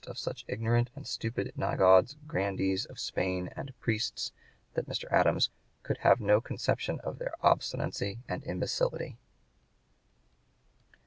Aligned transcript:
112) 0.03 0.15
of 0.15 0.19
such 0.19 0.45
ignorant 0.47 0.89
and 0.95 1.05
stupid 1.05 1.53
nigauds, 1.55 2.15
grandees 2.25 2.85
of 2.87 2.97
Spain, 2.99 3.51
and 3.55 3.71
priests," 3.79 4.31
that 4.73 4.89
Mr. 4.89 5.03
Adams 5.11 5.51
"could 5.83 5.97
have 5.99 6.19
no 6.19 6.41
conception 6.41 6.99
of 7.01 7.19
their 7.19 7.33
obstinacy 7.43 8.17
and 8.27 8.43
imbecility." 8.45 9.19